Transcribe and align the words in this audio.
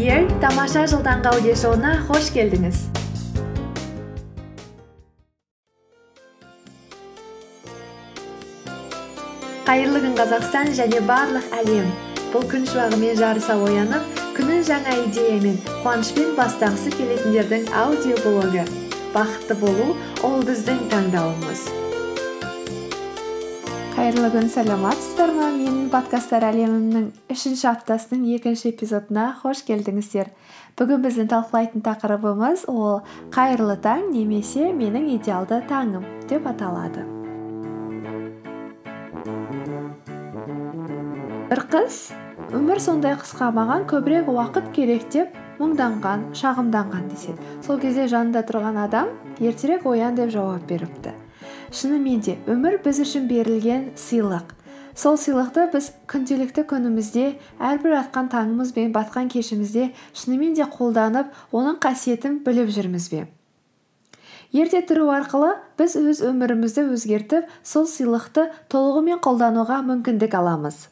дияр 0.00 0.22
тамаша 0.40 0.86
жыл 0.88 1.02
таңғы 1.04 1.28
аудиошоуына 1.28 1.90
қош 2.08 2.30
келдіңіз 2.32 2.78
қайырлы 9.66 10.00
күн 10.06 10.14
қазақстан 10.18 10.72
және 10.78 11.02
барлық 11.10 11.52
әлем. 11.58 11.90
Бұл 12.32 12.46
күн 12.48 12.64
шуағымен 12.70 13.20
жарыса 13.20 13.58
оянып 13.66 14.24
күнін 14.38 14.64
жаңа 14.70 14.96
идеямен 15.04 15.60
қуанышпен 15.84 16.32
бастағысы 16.38 16.94
келетіндердің 16.96 17.68
аудиоблогы. 17.84 18.64
Бақытты 19.12 19.60
болу 19.60 19.92
ол 20.24 20.40
біздің 20.48 20.80
таңдауымыз. 20.94 21.68
Қайырлы 24.00 24.30
күн 24.32 24.46
саламатсыздар 24.48 25.28
ма 25.36 25.50
менің 25.52 25.90
подкасттар 25.92 26.46
әлемімнің 26.46 27.10
үшінші 27.34 27.66
аптасының 27.68 28.22
екінші 28.38 28.70
эпизодына 28.70 29.26
қош 29.42 29.60
келдіңіздер. 29.68 30.30
Бүгін 30.80 31.04
біздің 31.04 31.28
талқылайтын 31.28 31.84
тақырыбымыз 31.84 32.64
ол 32.72 33.02
қайырлы 33.36 33.76
таң 33.84 34.08
немесе 34.14 34.70
менің 34.72 35.10
идеалды 35.18 35.60
таңым 35.68 36.08
деп 36.32 36.48
аталады. 36.48 37.04
Бір 41.52 41.66
қыз 41.76 42.02
өмір 42.56 42.80
сондай 42.80 43.20
қысқа 43.20 43.52
маған 43.52 43.84
көбірек 43.90 44.32
уақыт 44.32 44.72
керек 44.72 45.10
деп 45.12 45.36
мұңданған 45.60 46.30
шағымданған 46.40 47.10
деседі. 47.12 47.36
Сол 47.60 47.76
кезде 47.84 48.08
жанында 48.08 48.48
тұрған 48.48 48.80
адам 48.88 49.12
ертерек 49.44 49.84
оян 49.84 50.16
деп 50.16 50.32
жауап 50.32 50.64
беріпті. 50.72 51.12
Шынымен 51.70 52.22
де 52.26 52.36
өмір 52.50 52.80
біз 52.84 53.00
үшін 53.04 53.28
берілген 53.30 53.90
сыйлық. 53.98 54.54
Сол 54.94 55.16
сыйлықты 55.20 55.68
біз 55.72 55.90
күнделікті 56.10 56.64
күнімізде 56.70 57.26
әрбір 57.62 57.94
атқан 58.00 58.30
таңымыз 58.32 58.72
бен 58.74 58.90
батқан 58.92 59.30
кешімізде 59.30 59.90
шынымен 60.12 60.56
де 60.58 60.66
қолданып 60.66 61.30
оның 61.54 61.78
қасиетін 61.84 62.40
біліп 62.46 62.72
жүрміз 62.74 63.06
бе? 63.12 63.28
Ерте 64.50 64.82
тұру 64.82 65.06
арқылы 65.14 65.52
біз 65.78 65.94
өз 66.00 66.24
өмірімізді 66.26 66.88
өзгертіп 66.90 67.52
сол 67.62 67.86
сыйлықты 67.86 68.48
толығымен 68.72 69.22
қолдануға 69.22 69.78
мүмкіндік 69.86 70.34
аламыз. 70.34 70.88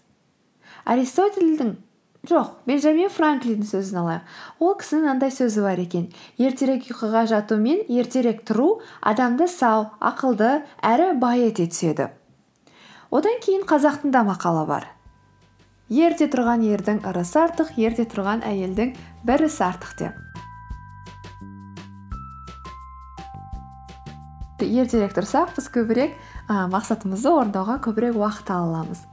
Аристотельдің 0.87 1.75
жоқ 2.27 2.55
бенджамин 2.67 3.13
франклиннің 3.15 3.69
сөзін 3.69 4.03
алайық. 4.03 4.37
Ол 4.59 4.75
кісінің 4.81 5.05
мынандай 5.07 5.31
сөзі 5.31 5.63
бар 5.63 5.79
екен. 5.79 6.09
Ертерек 6.37 6.91
ұйқыға 6.91 7.27
жату 7.31 7.61
мен 7.63 7.85
ертерек 7.87 8.43
тұру 8.49 8.81
адамды 9.01 9.47
сау 9.47 9.93
ақылды 10.01 10.63
әрі 10.83 11.13
бай 11.21 11.47
ете 11.49 11.71
түседі 11.71 12.11
одан 13.11 13.41
кейін 13.45 13.65
қазақтың 13.69 14.13
да 14.13 14.23
мақалы 14.27 14.65
бар. 14.69 14.87
Ерте 15.89 16.29
тұрған 16.29 16.65
ердің 16.69 17.01
ырысы 17.09 17.39
артық 17.41 17.77
ерте 17.81 18.05
тұрған 18.05 18.43
әйелдің 18.45 18.95
бір 19.25 19.47
ісі 19.47 19.65
артық 19.71 19.95
деп. 20.01 20.25
Ертерек 24.61 25.15
тұрсақ 25.17 25.55
біз 25.57 25.71
көбірек 25.73 26.17
мақсатымызды 26.49 27.31
орындауға 27.31 27.79
көбірек 27.87 28.19
уақыт 28.19 28.51
ала 28.53 28.67
аламыз. 28.83 29.07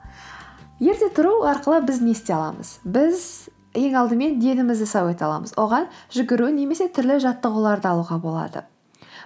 Ерте 0.80 1.10
тұру 1.16 1.44
арқылы 1.48 1.82
біз 1.88 2.02
не 2.04 2.12
істей 2.12 2.36
аламыз? 2.36 2.80
Біз 2.84 3.50
ең 3.76 3.96
алдымен 4.02 4.40
денімізді 4.40 4.88
сау 4.90 5.10
ете 5.12 5.26
аламыз. 5.28 5.54
Оған 5.60 5.88
жүгіру 6.16 6.50
немесе 6.56 6.88
түрлі 6.92 7.20
жаттығуларды 7.24 7.88
алуға 7.92 8.20
болады. 8.24 8.66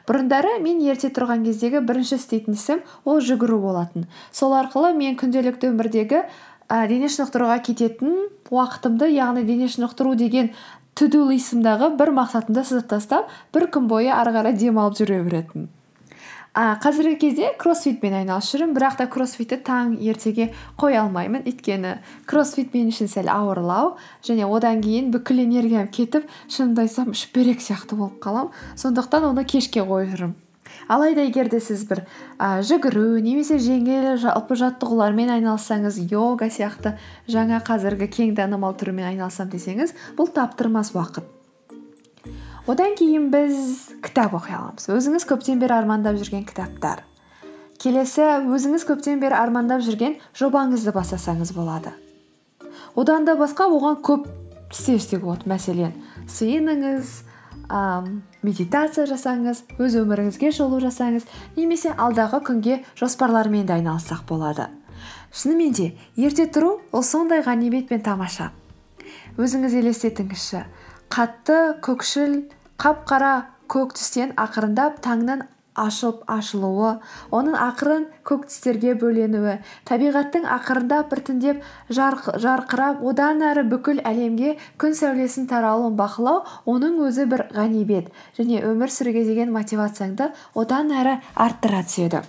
Бұрындары 0.08 0.58
мен 0.62 0.82
ерте 0.82 1.10
тұрған 1.14 1.44
кездегі 1.46 1.82
бірінші 1.86 2.18
істейтін 2.18 2.58
ісім 2.58 2.84
ол 3.06 3.22
жүгіру 3.22 3.60
болатын. 3.62 4.08
Сол 4.32 4.56
арқылы 4.58 4.94
мен 4.98 5.18
күнделікті 5.20 5.70
өмірдегі 5.70 6.24
ә, 6.70 6.88
дене 6.90 7.10
шынықтыруға 7.10 7.60
кететін 7.66 8.30
уақытымды 8.50 9.10
яғни 9.14 9.46
дене 9.46 9.70
шынықтыру 9.70 10.16
деген 10.16 10.54
туду 10.96 11.26
бір 11.30 12.14
мақсатымды 12.14 12.64
сызып 12.64 12.88
тастап 12.90 13.30
бір 13.54 13.70
күн 13.74 13.88
бойы 13.88 14.10
ары 14.14 14.34
қарай 14.34 14.54
демалып 14.54 14.98
жүре 14.98 15.22
беретінмін 15.24 15.70
а 16.54 16.76
қазіргі 16.82 17.18
кезде 17.22 17.54
кроссфитпен 17.62 18.18
айналысып 18.22 18.60
жүрмін 18.60 18.76
бірақ 18.78 18.98
та 19.00 19.08
кроссфитті 19.12 19.60
таң 19.66 19.96
ертеге 20.02 20.50
қоя 20.80 21.06
алмаймын. 21.06 21.46
Өйткені 21.46 21.96
кроссфит 22.30 22.74
мен 22.74 22.90
үшін 22.90 23.12
сәл 23.12 23.30
ауырлау 23.32 23.96
және 24.26 24.50
одан 24.50 24.84
кейін 24.84 25.14
бүкіл 25.14 25.46
энергиям 25.46 25.88
кетіп 25.88 26.28
шынымды 26.50 26.88
айтсам 26.88 27.14
шүберек 27.14 27.62
сияқты 27.64 28.00
болып 28.00 28.22
қаламын 28.24 28.78
сондықтан 28.80 29.32
оны 29.32 29.46
кешке 29.46 29.86
қойып 29.86 30.16
жүрмін 30.18 30.38
алайда 30.90 31.22
егер 31.28 31.50
де 31.50 31.60
сіз 31.62 31.86
бір 31.90 32.04
ә, 32.38 32.62
жүгіру 32.66 33.22
немесе 33.24 33.60
жеңіл 33.62 34.16
жалпы 34.22 34.58
жаттығулармен 34.60 35.30
айналыссаңыз 35.38 36.02
йога 36.10 36.50
сияқты 36.50 36.96
жаңа 37.30 37.62
қазіргі 37.66 38.10
кең 38.18 38.38
танымал 38.40 38.78
түрімен 38.80 39.12
айналысамын 39.14 39.54
десеңіз 39.54 39.94
бұл 40.18 40.34
таптырмас 40.34 40.96
уақыт. 40.98 41.39
Одан 42.68 42.96
кейін 42.96 43.30
біз 43.32 43.94
кітап 44.04 44.34
оқи 44.34 44.56
аламыз. 44.56 44.90
Өзіңіз 44.90 45.26
көптен 45.30 45.60
бері 45.62 45.78
армандап 45.80 46.20
жүрген 46.20 46.46
кітаптар. 46.50 47.06
Келесі 47.80 48.26
өзіңіз 48.44 48.84
көптен 48.90 49.22
бері 49.22 49.38
армандап 49.40 49.82
жүрген 49.86 50.18
жобаңызды 50.36 50.92
бастасаңыз 50.96 51.54
болады. 51.56 51.94
Одан 52.96 53.26
да 53.26 53.38
басқа 53.40 53.70
оған 53.72 54.02
көп 54.04 54.28
істер 54.74 55.22
болады. 55.24 55.48
Мәселен 55.48 55.94
сыйыныңыз 56.28 57.24
медитация 58.44 59.06
жасаңыз 59.06 59.64
өз 59.78 59.96
өміріңізге 60.02 60.52
шолу 60.52 60.80
жасаңыз 60.82 61.28
немесе 61.56 61.94
алдағы 61.94 62.42
күнге 62.48 62.80
жоспарлармен 62.98 63.68
де 63.70 63.78
айналыссақ 63.78 64.26
болады. 64.28 64.70
Шынымен 65.32 65.74
де 65.78 65.92
ерте 66.18 66.48
тұру 66.50 66.80
ол 66.92 67.04
сондай 67.04 67.44
ғанибет 67.46 67.88
пен 67.88 68.02
тамаша. 68.02 68.52
Өзіңіз 69.38 69.76
елестетіңізші. 69.84 70.64
Қатты 71.14 71.60
көкшіл 71.86 72.36
қап 72.82 73.06
қара 73.10 73.32
көк 73.74 73.96
түстен 73.98 74.36
ақырындап 74.38 75.00
таңның 75.06 75.48
ашылуы 75.80 76.90
оның 77.36 77.56
ақырын 77.66 78.06
көк 78.28 78.48
түстерге 78.50 78.96
бөленуі 79.00 79.56
табиғаттың 79.90 80.48
ақырындап 80.56 81.10
біртіндеп 81.14 81.64
жарқырап 82.00 83.04
одан 83.12 83.44
әрі 83.52 83.64
бүкіл 83.72 84.04
әлемге 84.12 84.58
күн 84.82 84.98
сәулесінің 85.00 85.48
таралуын 85.54 85.96
бақылау 86.00 86.44
оның 86.74 87.00
өзі 87.08 87.30
бір 87.32 87.46
ғанибет 87.56 88.12
және 88.40 88.62
өмір 88.74 88.94
сүруге 88.98 89.26
деген 89.30 89.56
мотивацияңды 89.56 90.32
одан 90.56 90.92
әрі 90.92 91.18
арттыра 91.36 91.84
түседі. 91.88 92.24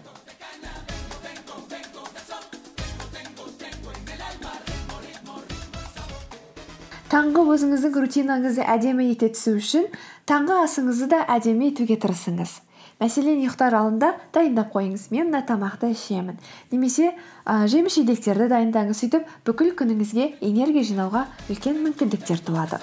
Таңғы 7.10 7.43
өзіңіздің 7.56 7.97
рутинаңызды 8.04 8.65
әдемі 8.71 9.09
ете 9.10 9.32
түсу 9.34 9.56
үшін 9.59 9.88
таңғы 10.31 10.60
асыңызды 10.62 11.09
да 11.10 11.25
әдемі 11.34 11.72
етуге 11.72 11.97
тырысыңыз. 11.98 12.53
Мәселен 13.00 13.41
ұйықтар 13.43 13.75
алдында 13.75 14.12
дайындап 14.34 14.71
қойыңыз. 14.71 15.09
Мен 15.10 15.32
мына 15.32 15.41
тамақты 15.48 15.91
ішемін. 15.91 16.38
Немесе 16.71 17.10
ә, 17.43 17.66
жеміс 17.66 17.97
жидектерді 17.98 18.47
дайындаңыз. 18.53 19.03
Сөйтіп 19.03 19.26
бүкіл 19.48 19.72
күніңізге 19.81 20.37
энергия 20.44 20.87
жинауға 20.87 21.26
үлкен 21.50 21.82
мүмкіндіктер 21.82 22.44
туады. 22.47 22.78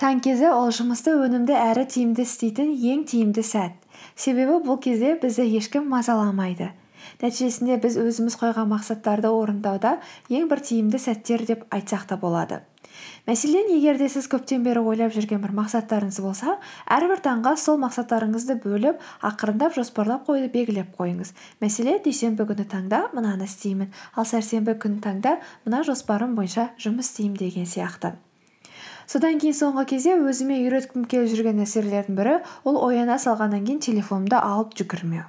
Таң 0.00 0.22
кезі 0.24 0.48
ол 0.54 0.72
жұмысты 0.72 1.12
өнімді 1.20 1.58
әрі 1.58 1.84
тиімді 1.90 2.24
істейтін 2.24 2.72
ең 2.74 3.04
тиімді 3.10 3.44
сәт. 3.44 3.76
Себебі 4.16 4.62
бұл 4.64 4.80
кезде 4.82 5.18
бізді 5.20 5.44
ешкім 5.58 5.90
мазаламайды. 5.92 6.72
Нәтижесінде 7.22 7.78
біз 7.82 7.96
өзіміз 8.02 8.36
қойған 8.40 8.68
мақсаттарды 8.74 9.30
орындауда 9.30 9.96
ең 10.28 10.50
бір 10.50 10.62
тиімді 10.68 11.00
сәттер 11.00 11.46
деп 11.48 11.64
айтсақ 11.70 12.06
та 12.10 12.18
болады. 12.20 12.60
Мәселен 13.26 13.70
егер 13.70 13.98
де 13.98 14.08
сіз 14.10 14.26
көптен 14.30 14.64
бері 14.66 14.82
ойлап 14.82 15.14
жүрген 15.14 15.40
бір 15.42 15.52
мақсаттарыңыз 15.56 16.18
болса 16.24 16.56
әрбір 16.90 17.22
таңға 17.24 17.54
сол 17.60 17.78
мақсаттарыңызды 17.82 18.58
бөліп 18.64 19.00
ақырындап 19.28 19.76
жоспарлап 19.76 20.26
қойды 20.26 20.50
белгілеп 20.52 20.90
қойыңыз. 20.98 21.32
Мәселен 21.62 22.02
дүйсенбі 22.04 22.46
күні 22.50 22.66
таңда 22.72 23.04
мынаны 23.14 23.46
істеймін 23.46 23.92
ал 24.16 24.26
сәрсенбі 24.28 24.74
күні 24.82 25.00
таңда 25.06 25.36
мына 25.64 25.84
жоспарым 25.86 26.34
бойынша 26.38 26.72
жұмыс 26.82 27.12
істеймін 27.12 27.38
деген 27.38 27.70
сияқты. 27.70 28.16
Содан 29.06 29.38
кейін 29.38 29.54
соңғы 29.54 29.86
кезде 29.94 30.16
өзіме 30.18 30.58
үйреткім 30.64 31.06
келіп 31.10 31.30
жүрген 31.32 31.62
нәрселердің 31.62 32.18
бірі 32.18 32.40
ол 32.64 32.82
ояна 32.86 33.18
салғаннан 33.22 33.66
кейін 33.66 33.82
телефонымды 33.86 34.38
алып 34.38 34.76
жүгірмеу. 34.78 35.26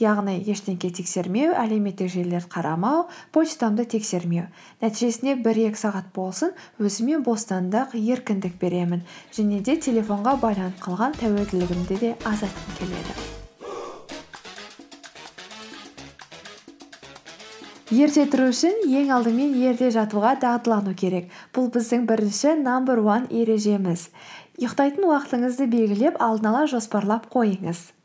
Яғни 0.00 0.36
ештеңке 0.44 0.90
тексермеу 0.92 1.54
әлеуметтік 1.56 2.10
желілерді 2.12 2.50
қарамау 2.52 3.06
почтамды 3.32 3.86
тексермеу. 3.88 4.48
Нәтижесінде 4.82 5.36
бір 5.44 5.62
екі 5.70 5.80
сағат 5.80 6.10
болсын 6.16 6.52
өзіме 6.78 7.22
бостандық 7.24 7.96
еркіндік 7.96 8.58
беремін. 8.60 9.06
Және 9.32 9.62
де 9.64 9.78
телефонға 9.80 10.36
байланып 10.42 10.82
қалған 10.84 11.16
тәуелділігімді 11.22 12.02
де 12.02 12.12
азайтқым 12.28 12.78
келеді. 12.82 13.16
Ерте 17.86 18.24
тұру 18.26 18.50
үшін 18.50 18.80
ең 18.90 19.12
алдымен 19.14 19.52
ерте 19.62 19.92
жатуға 19.94 20.34
дағдылану 20.42 20.92
керек. 20.98 21.30
Бұл 21.54 21.70
біздің 21.70 22.08
бірінші 22.10 22.56
намбер 22.60 22.98
уан 22.98 23.28
ережеміз. 23.30 24.08
Ұйықтайтын 24.58 25.06
уақытыңызды 25.06 25.70
белгілеп 25.70 26.18
алдын 26.18 26.50
ала 26.50 26.66
жоспарлап 26.66 27.30
қойыңыз. 27.30 27.95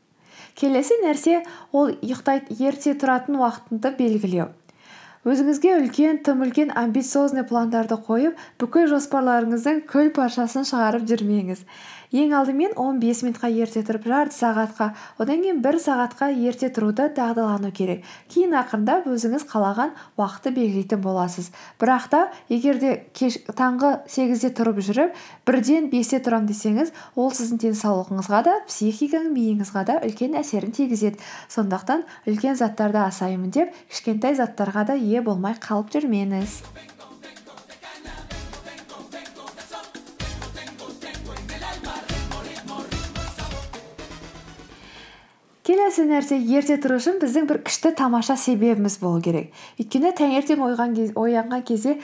Келесі 0.58 0.98
нәрсе 1.02 1.42
ол 1.72 1.94
ерте 2.02 2.94
тұратын 2.98 3.38
уақытыңды 3.40 3.94
белгілеу. 3.98 4.50
Өзіңізге 5.22 5.76
үлкен 5.78 6.16
тым 6.26 6.40
үлкен 6.42 6.72
амбициозный 6.74 7.44
пландарды 7.46 7.94
қойып 8.08 8.40
бүкіл 8.58 8.88
жоспарларыңыздың 8.90 9.84
күл 9.92 10.10
паршасын 10.16 10.66
шығарып 10.66 11.04
жүрмеңіз. 11.06 11.62
Ең 12.12 12.34
алдымен 12.36 12.74
15 12.76 13.22
минутқа 13.24 13.48
ерте 13.48 13.80
тұрып 13.88 14.04
жарты 14.10 14.36
сағатқа 14.36 14.88
одан 15.22 15.40
кейін 15.40 15.62
бір 15.64 15.78
сағатқа 15.80 16.28
ерте 16.32 16.68
тұруды 16.68 17.08
дағдылану 17.16 17.70
керек. 17.72 18.04
Кейін 18.28 18.52
ақырындап 18.60 19.08
өзіңіз 19.08 19.46
қалаған 19.48 19.94
уақытты 20.20 20.52
белгілейтін 20.52 21.00
боласыз. 21.00 21.48
Бірақ 21.80 22.08
та 22.12 22.22
егер 22.52 22.78
де 22.82 22.92
таңғы 23.16 23.94
сегізде 24.12 24.52
тұрып 24.52 24.82
жүріп 24.84 25.16
бірден 25.48 25.88
бесте 25.92 26.20
тұрамын 26.20 26.52
десеңіз 26.52 26.92
ол 27.16 27.32
сіздің 27.32 27.64
денсаулығыңызға 27.64 28.44
да 28.44 28.58
психикаң 28.68 29.32
миыңызға 29.32 29.86
да 29.88 29.98
үлкен 30.04 30.36
әсерін 30.36 30.76
тигізеді. 30.76 31.20
Сондықтан 31.48 32.04
үлкен 32.28 32.60
заттарды 32.60 33.00
асаймын 33.06 33.50
деп 33.56 33.72
кішкентай 33.88 34.36
заттарға 34.36 34.86
да 34.92 35.00
ие 35.00 35.24
болмай 35.24 35.56
қалып 35.56 35.94
жүрмеңіз. 35.96 36.60
Келесі 45.66 46.06
нәрсе 46.08 46.38
ерте 46.58 46.76
тұру 46.82 46.98
үшін 46.98 47.20
біздің 47.22 47.46
бір 47.50 47.60
күшті 47.66 47.92
тамаша 47.98 48.36
себебіміз 48.40 48.98
болу 49.02 49.22
керек. 49.22 49.52
Өйткені 49.78 50.12
таңертең 50.18 50.64
оянған 50.66 51.62
кезде 51.68 51.98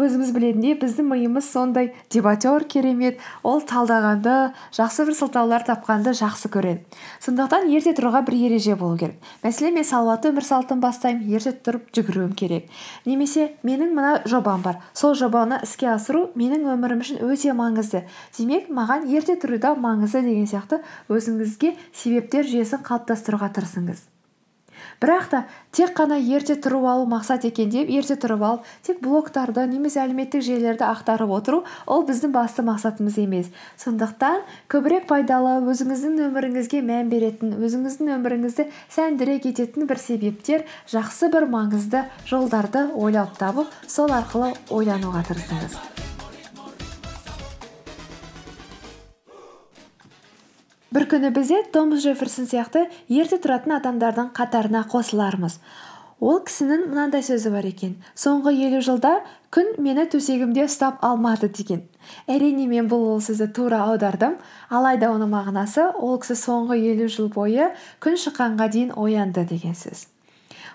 өзіміз 0.00 0.32
білетіндей 0.34 0.74
біздің 0.80 1.06
миымыз 1.10 1.46
сондай 1.52 1.92
дебатер 2.10 2.64
керемет 2.64 3.20
ол 3.42 3.62
талдағанды 3.62 4.52
жақсы 4.76 5.06
бір 5.08 5.16
сылтаулар 5.18 5.64
тапқанды 5.66 6.14
жақсы 6.16 6.50
көреді. 6.52 6.84
Сондықтан 7.22 7.68
ерте 7.70 7.94
тұруға 7.96 8.24
бір 8.26 8.36
ереже 8.38 8.76
болу 8.76 8.98
керек. 8.98 9.16
Мәселен 9.44 9.78
мен 9.78 9.86
салауатты 9.86 10.32
өмір 10.32 10.46
салтын 10.46 10.82
бастаймын 10.82 11.30
ерте 11.30 11.54
тұрып 11.54 11.90
жүгіруім 11.96 12.34
керек. 12.34 12.68
Немесе 13.06 13.52
менің 13.62 13.94
мына 13.96 14.12
жобам 14.26 14.62
бар. 14.66 14.82
Сол 14.92 15.14
жобаны 15.14 15.60
іске 15.64 15.92
асыру 15.94 16.28
менің 16.34 16.68
өмірім 16.74 17.04
үшін 17.04 17.24
өте 17.26 17.54
маңызды. 17.56 18.04
Демек 18.38 18.70
маған 18.70 19.08
ерте 19.10 19.38
тұру 19.40 19.60
да 19.62 19.74
маңызды 19.74 20.24
деген 20.26 20.48
сияқты 20.50 20.82
өзіңізге 21.08 21.76
себептер 21.92 22.48
жүйесін 22.48 22.84
қалыптастыруға 22.86 23.52
тырысыңыз. 23.56 24.09
Бірақ 25.00 25.28
та 25.30 25.40
тек 25.72 25.94
қана 25.96 26.18
ерте 26.18 26.56
тұрып 26.56 26.86
алу 26.90 27.06
мақсат 27.10 27.46
екен 27.48 27.70
деп 27.70 27.90
ерте 27.90 28.16
тұрып 28.20 28.42
алып 28.46 28.68
тек 28.86 29.00
блогтарды 29.04 29.66
немесе 29.70 30.00
әлеуметтік 30.02 30.44
желілерді 30.44 30.86
ақтарып 30.88 31.30
отыру 31.36 31.62
ол 31.86 32.04
біздің 32.08 32.34
басты 32.34 32.64
мақсатымыз 32.66 33.20
емес. 33.22 33.48
Сондықтан 33.80 34.42
көбірек 34.72 35.06
пайдалы 35.10 35.60
өзіңіздің 35.70 36.20
өміріңізге 36.28 36.82
мән 36.84 37.10
беретін 37.12 37.56
өзіңіздің 37.60 38.12
өміріңізді 38.18 38.68
сәндіре 38.96 39.38
кететін 39.46 39.88
бір 39.90 40.02
себептер 40.02 40.66
жақсы 40.90 41.30
бір 41.32 41.48
маңызды 41.54 42.04
жолдарды 42.26 42.88
ойлап 42.94 43.36
табып 43.38 43.72
сол 43.86 44.12
арқылы 44.14 44.54
ойлануға 44.70 45.24
тырысыңыз. 45.30 45.99
Бір 50.90 51.06
күні 51.10 51.30
біз 51.34 51.48
де 51.48 51.62
томас 51.72 52.02
джефферсон 52.04 52.50
сияқты 52.50 52.86
ерте 53.08 53.38
тұратын 53.42 53.76
адамдардың 53.78 54.32
қатарына 54.36 54.84
қосылармыз. 54.90 55.60
Ол 56.20 56.42
кісінің 56.44 56.90
мынандай 56.90 57.22
сөзі 57.24 57.48
бар 57.54 57.64
екен. 57.64 57.94
Соңғы 58.12 58.52
елу 58.66 58.82
жылда 58.84 59.14
күн 59.54 59.72
мені 59.80 60.04
төсегімде 60.12 60.66
ұстап 60.66 61.00
алмады 61.00 61.48
деген. 61.48 61.86
Әрине 62.28 62.66
мен 62.68 62.90
бұл 62.92 63.06
ол 63.14 63.22
сөзді 63.24 63.48
тура 63.56 63.80
аудардым. 63.86 64.36
Алайда 64.68 65.14
оның 65.14 65.32
мағынасы 65.32 65.88
ол 65.96 66.18
кісі 66.20 66.36
соңғы 66.42 66.76
елу 66.92 67.08
жыл 67.08 67.32
бойы 67.32 67.72
күн 68.04 68.20
шыққанға 68.20 68.68
дейін 68.68 68.94
оянды 69.00 69.46
деген 69.48 69.72
сөз. 69.72 70.10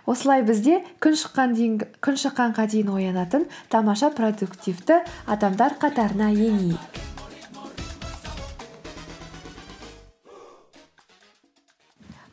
Осылай 0.10 0.42
бізде 0.46 0.82
күн, 1.02 1.14
шыққан 1.18 1.54
дейін, 1.58 1.80
күн 2.02 2.18
шыққанға 2.22 2.66
дейін 2.74 2.94
оянатын 2.94 3.50
тамаша 3.70 4.10
продуктивті 4.14 5.04
адамдар 5.26 5.78
қатарына 5.82 6.34
енейік. 6.34 7.05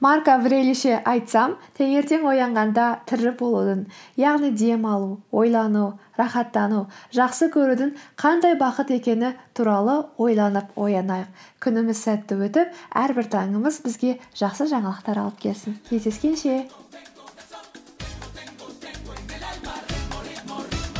Марк 0.03 0.27
аврелише 0.33 0.97
айтсам 1.07 1.55
таңертең 1.79 2.25
оянғанда 2.27 2.87
тірі 3.07 3.33
болудың 3.39 3.85
яғни 4.19 4.51
дем 4.59 4.87
алу 4.91 5.13
ойлану 5.31 5.85
рахаттану 6.19 6.89
жақсы 7.15 7.49
көрудің 7.55 7.95
қандай 8.19 8.57
бақыт 8.59 8.91
екені 8.99 9.33
туралы 9.55 10.01
ойланып 10.19 10.75
оянайық. 10.75 11.31
Күніміз 11.63 12.03
сәтті 12.03 12.41
өтіп 12.49 12.75
әрбір 13.05 13.31
таңымыз 13.37 13.79
бізге 13.87 14.17
жақсы 14.35 14.67
жаңалықтар 14.75 15.23
алып 15.23 15.39
келсін. 15.47 15.79
Кездескенше. 15.91 16.65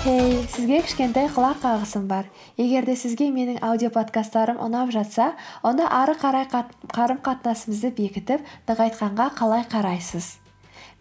Хей 0.03 0.33
сізге 0.51 0.81
кішкентай 0.83 1.29
құлақ 1.31 1.61
қағысым 1.63 2.09
бар 2.11 2.27
егер 2.59 2.89
де 2.89 2.97
сізге 2.99 3.29
менің 3.31 3.61
аудиоподкасттарым 3.63 4.59
ұнап 4.67 4.91
жатса 4.91 5.29
онда 5.63 5.87
ары 6.01 6.19
қарай 6.19 6.49
қарым 6.51 7.23
қатынасымызды 7.23 7.95
бекітіп 8.01 8.43
нығайтқанға 8.67 9.31
қалай 9.39 9.63
қарайсыз 9.71 10.33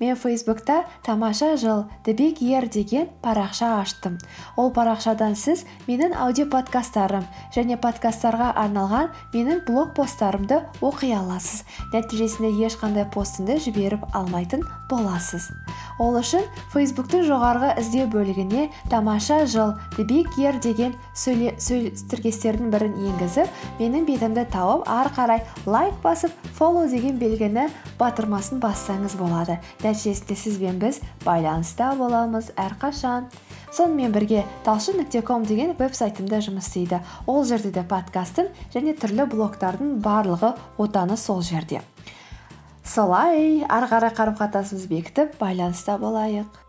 мен 0.01 0.15
фейсбукта 0.15 0.85
тамаша 1.05 1.55
жыл 1.57 1.85
big 2.05 2.41
year 2.41 2.69
деген 2.69 3.07
парақша 3.21 3.81
аштым 3.81 4.17
ол 4.57 4.71
парақшадан 4.73 5.35
сіз 5.35 5.65
менің 5.87 6.15
аудиоподкасттарым 6.17 7.25
және 7.55 7.77
подкасттарға 7.77 8.49
арналған 8.63 9.11
менің 9.33 9.61
блог 9.67 9.93
посттарымды 9.93 10.61
оқи 10.81 11.13
аласыз 11.13 11.61
нәтижесінде 11.93 12.49
ешқандай 12.65 13.05
постымды 13.13 13.59
жіберіп 13.61 14.09
алмайтын 14.13 14.65
боласыз 14.89 15.51
ол 16.01 16.17
үшін 16.17 16.45
фейсбуктың 16.73 17.23
жоғарғы 17.27 17.75
іздеу 17.81 18.07
бөлігіне 18.11 18.67
тамаша 18.89 19.43
жыл 19.45 19.75
деген 20.01 20.95
тіркестердің 21.15 22.71
бірін 22.73 22.97
енгізіп 23.11 23.61
менің 23.79 24.07
бетімді 24.09 24.45
тауып 24.53 24.87
ары 24.89 25.13
қарай 25.15 25.43
лайк 25.65 25.97
басып 26.03 26.33
фоллоу 26.57 26.89
деген 26.89 27.19
белгіні 27.21 27.67
батырмасын 27.99 28.61
бассаңыз 28.63 29.15
болады. 29.19 29.59
Нәтижесінде 29.83 30.35
сіз 30.35 30.57
бен 30.61 30.79
біз 30.81 31.01
байланыста 31.25 31.93
боламыз 31.99 32.51
әрқашан. 32.57 33.29
Сонымен 33.71 34.11
бірге 34.11 34.43
талшын 34.65 34.99
нүкте 34.99 35.21
ком 35.21 35.45
деген 35.47 35.75
веб 35.79 35.95
сайтымда 35.95 36.41
жұмыс 36.43 36.67
істейді. 36.67 37.01
Ол 37.27 37.45
жерде 37.45 37.71
де 37.71 37.85
подкасттың 37.87 38.51
және 38.73 38.97
түрлі 38.99 39.29
блогтардың 39.31 39.99
барлығы 40.03 40.55
отаны 40.77 41.17
сол 41.17 41.41
жерде. 41.45 41.81
Солай 42.85 43.63
ары 43.69 43.87
қарай 43.91 44.13
қарым 44.17 44.37
қатынасымызды 44.39 44.89
бекітіп 44.95 45.37
байланыста 45.41 45.97
болайық. 46.01 46.60